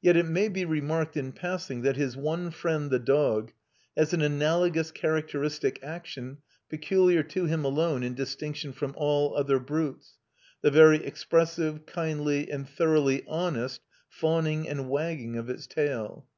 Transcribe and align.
Yet 0.00 0.16
it 0.16 0.26
may 0.26 0.48
be 0.48 0.64
remarked 0.64 1.16
in 1.16 1.32
passing 1.32 1.82
that 1.82 1.96
his 1.96 2.16
one 2.16 2.52
friend 2.52 2.92
the 2.92 3.00
dog 3.00 3.50
has 3.96 4.12
an 4.12 4.22
analogous 4.22 4.92
characteristic 4.92 5.80
action 5.82 6.38
peculiar 6.68 7.24
to 7.24 7.46
him 7.46 7.64
alone 7.64 8.04
in 8.04 8.14
distinction 8.14 8.72
from 8.72 8.94
all 8.96 9.36
other 9.36 9.58
brutes, 9.58 10.12
the 10.62 10.70
very 10.70 11.04
expressive, 11.04 11.86
kindly, 11.86 12.48
and 12.52 12.68
thoroughly 12.68 13.24
honest 13.26 13.80
fawning 14.08 14.68
and 14.68 14.88
wagging 14.88 15.36
of 15.36 15.50
its 15.50 15.66
tail. 15.66 16.28